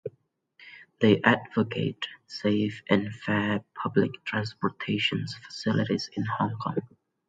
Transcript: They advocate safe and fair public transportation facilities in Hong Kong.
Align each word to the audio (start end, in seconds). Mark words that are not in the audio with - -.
They 0.99 1.21
advocate 1.21 2.07
safe 2.25 2.81
and 2.89 3.13
fair 3.13 3.63
public 3.75 4.09
transportation 4.25 5.27
facilities 5.45 6.09
in 6.15 6.25
Hong 6.25 6.57
Kong. 6.57 6.77